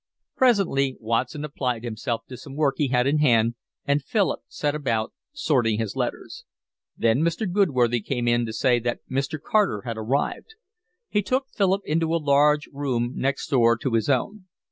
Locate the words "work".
2.55-2.79